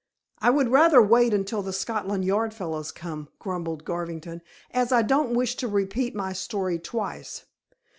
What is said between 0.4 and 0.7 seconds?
would